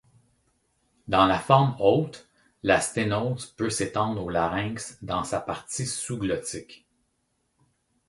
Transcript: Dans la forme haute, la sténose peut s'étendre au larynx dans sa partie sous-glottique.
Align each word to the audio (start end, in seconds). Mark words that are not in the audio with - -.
Dans 1.07 1.27
la 1.27 1.37
forme 1.37 1.75
haute, 1.79 2.27
la 2.63 2.81
sténose 2.81 3.51
peut 3.51 3.69
s'étendre 3.69 4.23
au 4.23 4.29
larynx 4.31 4.97
dans 5.03 5.23
sa 5.23 5.39
partie 5.39 5.85
sous-glottique. 5.85 6.87